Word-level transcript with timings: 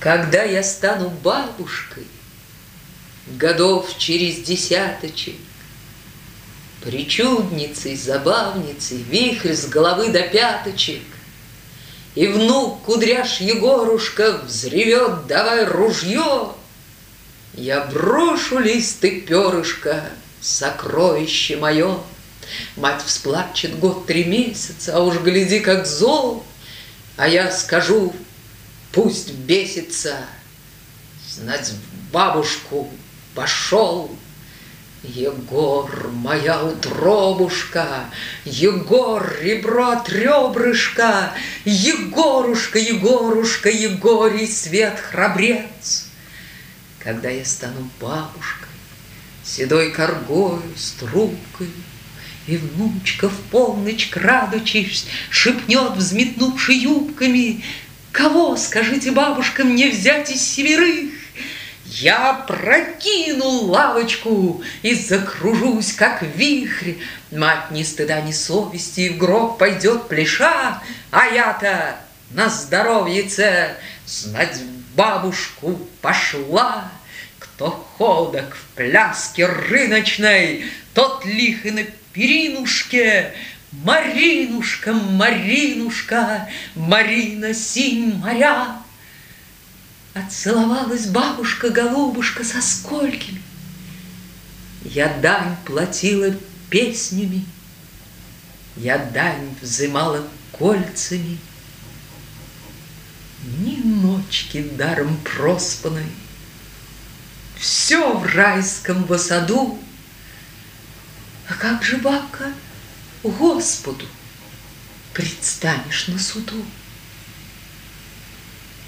Когда 0.00 0.42
я 0.44 0.62
стану 0.62 1.10
бабушкой, 1.10 2.06
Годов 3.26 3.96
через 3.98 4.38
десяточек, 4.38 5.36
Причудницей, 6.82 7.94
забавницей, 7.94 8.96
Вихрь 9.02 9.52
с 9.52 9.66
головы 9.66 10.08
до 10.08 10.22
пяточек, 10.22 11.02
И 12.14 12.26
внук 12.26 12.82
кудряш 12.84 13.42
Егорушка 13.42 14.38
Взревет, 14.38 15.26
давай 15.26 15.66
ружье, 15.66 16.54
Я 17.52 17.82
брошу 17.84 18.58
листы 18.58 19.20
перышка, 19.20 20.06
Сокровище 20.40 21.58
мое. 21.58 21.98
Мать 22.76 23.02
всплачет 23.04 23.78
год 23.78 24.06
три 24.06 24.24
месяца, 24.24 24.96
А 24.96 25.00
уж 25.00 25.18
гляди, 25.18 25.60
как 25.60 25.86
зол, 25.86 26.42
А 27.18 27.28
я 27.28 27.52
скажу, 27.52 28.14
пусть 28.92 29.32
бесится, 29.32 30.26
Знать 31.28 31.72
бабушку 32.12 32.90
пошел. 33.36 34.10
Егор, 35.02 36.10
моя 36.12 36.62
утробушка, 36.62 38.04
Егор, 38.44 39.32
ребро 39.40 39.92
от 39.92 40.10
ребрышка, 40.10 41.32
Егорушка, 41.64 42.78
Егорушка, 42.78 43.70
Егорий, 43.70 44.46
свет 44.46 44.98
храбрец. 44.98 46.08
Когда 46.98 47.30
я 47.30 47.44
стану 47.44 47.88
бабушкой, 47.98 48.68
Седой 49.42 49.90
коргою, 49.92 50.62
с 50.76 50.90
трубкой, 50.92 51.70
И 52.46 52.58
внучка 52.58 53.28
в 53.28 53.40
полночь, 53.50 54.10
крадучись, 54.10 55.06
Шепнет, 55.30 55.92
взметнувши 55.92 56.72
юбками, 56.74 57.64
Кого, 58.12 58.56
скажите, 58.56 59.12
бабушка, 59.12 59.64
мне 59.64 59.88
взять 59.88 60.30
из 60.30 60.42
северых? 60.42 61.10
Я 61.84 62.44
прокину 62.46 63.66
лавочку 63.66 64.62
и 64.82 64.94
закружусь, 64.94 65.92
как 65.92 66.22
вихрь. 66.22 66.94
Мать 67.30 67.70
ни 67.70 67.82
стыда, 67.82 68.20
ни 68.20 68.32
совести, 68.32 69.10
в 69.10 69.18
гроб 69.18 69.58
пойдет 69.58 70.08
плеша, 70.08 70.82
А 71.10 71.26
я-то 71.26 71.96
на 72.30 72.48
здоровьице 72.48 73.76
знать 74.06 74.60
бабушку 74.96 75.80
пошла. 76.00 76.90
Кто 77.38 77.70
ходок 77.96 78.56
в 78.56 78.76
пляске 78.76 79.46
рыночной, 79.46 80.64
Тот 80.94 81.24
лих 81.24 81.66
и 81.66 81.70
на 81.70 81.84
перинушке, 82.12 83.34
Маринушка, 83.72 84.92
Маринушка, 84.92 86.48
Марина 86.74 87.54
синь 87.54 88.14
моря. 88.14 88.76
Отцеловалась 90.12 91.06
бабушка-голубушка 91.06 92.42
со 92.42 92.60
сколькими. 92.60 93.40
Я 94.82 95.08
дань 95.18 95.56
платила 95.64 96.34
песнями, 96.68 97.44
Я 98.76 98.98
дань 98.98 99.54
взымала 99.60 100.26
кольцами. 100.50 101.38
Ни 103.58 103.76
ночки 103.76 104.62
даром 104.62 105.16
проспанной, 105.18 106.10
Все 107.56 108.16
в 108.16 108.26
райском 108.26 109.06
саду. 109.18 109.78
А 111.48 111.54
как 111.54 111.82
же, 111.82 111.98
бабка, 111.98 112.52
Господу 113.22 114.06
предстанешь 115.12 116.08
на 116.08 116.18
суду? 116.18 116.64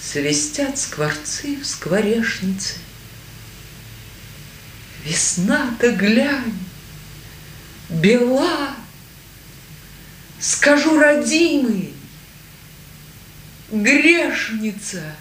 Свистят 0.00 0.78
скворцы 0.78 1.56
в 1.56 1.66
скворешнице. 1.66 2.74
Весна-то 5.04 5.92
глянь, 5.92 6.58
бела, 7.88 8.74
Скажу, 10.38 10.98
родимый, 10.98 11.94
грешница, 13.70 15.16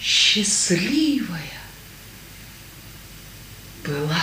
Счастливая 0.00 1.40
была. 3.84 4.22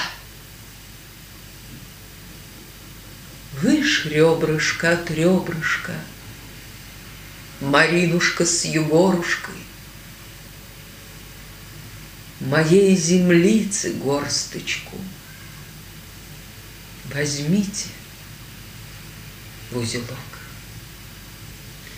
Выше 3.54 4.10
ребрышко 4.10 4.94
от 4.94 5.12
ребрышка— 5.12 5.94
Маринушка 7.62 8.44
с 8.44 8.66
Егорушкой. 8.66 9.56
Моей 12.40 12.96
землицы 12.96 13.94
горсточку 13.94 14.98
Возьмите 17.14 17.90
в 19.70 19.78
узелок. 19.78 20.41